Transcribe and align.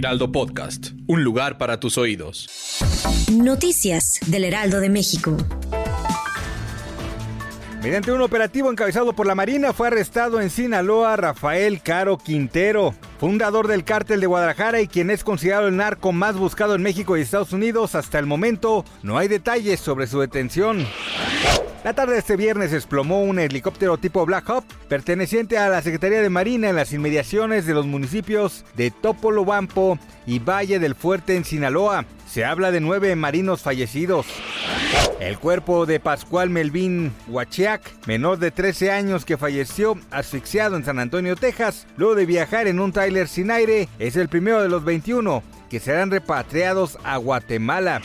Heraldo 0.00 0.32
Podcast, 0.32 0.92
un 1.08 1.24
lugar 1.24 1.58
para 1.58 1.78
tus 1.78 1.98
oídos. 1.98 2.48
Noticias 3.30 4.18
del 4.28 4.44
Heraldo 4.44 4.80
de 4.80 4.88
México. 4.88 5.36
Mediante 7.82 8.10
un 8.10 8.22
operativo 8.22 8.70
encabezado 8.70 9.12
por 9.12 9.26
la 9.26 9.34
Marina 9.34 9.74
fue 9.74 9.88
arrestado 9.88 10.40
en 10.40 10.48
Sinaloa 10.48 11.16
Rafael 11.16 11.82
Caro 11.82 12.16
Quintero, 12.16 12.94
fundador 13.18 13.68
del 13.68 13.84
cártel 13.84 14.20
de 14.20 14.26
Guadalajara 14.26 14.80
y 14.80 14.88
quien 14.88 15.10
es 15.10 15.22
considerado 15.22 15.68
el 15.68 15.76
narco 15.76 16.12
más 16.12 16.34
buscado 16.34 16.74
en 16.74 16.82
México 16.82 17.18
y 17.18 17.20
Estados 17.20 17.52
Unidos. 17.52 17.94
Hasta 17.94 18.18
el 18.18 18.24
momento 18.24 18.86
no 19.02 19.18
hay 19.18 19.28
detalles 19.28 19.80
sobre 19.80 20.06
su 20.06 20.18
detención. 20.20 20.86
La 21.82 21.94
tarde 21.94 22.12
de 22.12 22.18
este 22.18 22.36
viernes 22.36 22.72
desplomó 22.72 23.22
un 23.22 23.38
helicóptero 23.38 23.96
tipo 23.96 24.26
Black 24.26 24.50
Hawk 24.50 24.66
perteneciente 24.90 25.56
a 25.56 25.70
la 25.70 25.80
Secretaría 25.80 26.20
de 26.20 26.28
Marina 26.28 26.68
en 26.68 26.76
las 26.76 26.92
inmediaciones 26.92 27.64
de 27.64 27.72
los 27.72 27.86
municipios 27.86 28.66
de 28.76 28.90
Topolobampo 28.90 29.98
y 30.26 30.40
Valle 30.40 30.78
del 30.78 30.94
Fuerte 30.94 31.36
en 31.36 31.44
Sinaloa. 31.46 32.04
Se 32.28 32.44
habla 32.44 32.70
de 32.70 32.80
nueve 32.80 33.16
marinos 33.16 33.62
fallecidos. 33.62 34.26
El 35.20 35.38
cuerpo 35.38 35.86
de 35.86 36.00
Pascual 36.00 36.50
Melvin 36.50 37.14
Huachiac, 37.28 37.80
menor 38.06 38.38
de 38.38 38.50
13 38.50 38.90
años 38.90 39.24
que 39.24 39.38
falleció 39.38 39.98
asfixiado 40.10 40.76
en 40.76 40.84
San 40.84 40.98
Antonio, 40.98 41.34
Texas, 41.34 41.86
luego 41.96 42.14
de 42.14 42.26
viajar 42.26 42.66
en 42.66 42.78
un 42.78 42.92
tráiler 42.92 43.26
sin 43.26 43.50
aire, 43.50 43.88
es 43.98 44.16
el 44.16 44.28
primero 44.28 44.62
de 44.62 44.68
los 44.68 44.84
21 44.84 45.42
que 45.70 45.80
serán 45.80 46.10
repatriados 46.10 46.98
a 47.04 47.16
Guatemala. 47.16 48.02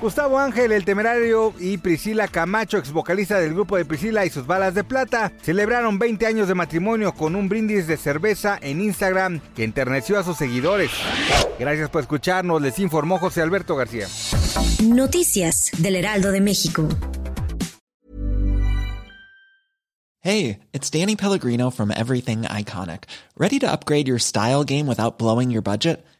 Gustavo 0.00 0.38
Ángel, 0.38 0.72
el 0.72 0.86
temerario, 0.86 1.52
y 1.60 1.76
Priscila 1.76 2.26
Camacho, 2.26 2.78
ex 2.78 2.90
vocalista 2.90 3.38
del 3.38 3.52
grupo 3.52 3.76
de 3.76 3.84
Priscila 3.84 4.24
y 4.24 4.30
sus 4.30 4.46
balas 4.46 4.74
de 4.74 4.82
plata, 4.82 5.30
celebraron 5.42 5.98
20 5.98 6.26
años 6.26 6.48
de 6.48 6.54
matrimonio 6.54 7.12
con 7.12 7.36
un 7.36 7.50
brindis 7.50 7.86
de 7.86 7.98
cerveza 7.98 8.58
en 8.62 8.80
Instagram 8.80 9.40
que 9.54 9.62
enterneció 9.62 10.18
a 10.18 10.24
sus 10.24 10.38
seguidores. 10.38 10.90
Gracias 11.58 11.90
por 11.90 12.00
escucharnos, 12.00 12.62
les 12.62 12.78
informó 12.78 13.18
José 13.18 13.42
Alberto 13.42 13.76
García. 13.76 14.06
Noticias 14.82 15.70
del 15.76 15.96
Heraldo 15.96 16.32
de 16.32 16.40
México. 16.40 16.88
Hey, 20.22 20.60
it's 20.72 20.90
Danny 20.90 21.16
Pellegrino 21.16 21.70
from 21.70 21.90
Everything 21.90 22.42
Iconic. 22.42 23.04
¿Ready 23.36 23.58
to 23.58 23.70
upgrade 23.70 24.06
your 24.06 24.18
style 24.18 24.64
game 24.64 24.86
without 24.86 25.18
blowing 25.18 25.50
your 25.50 25.62
budget? 25.62 26.04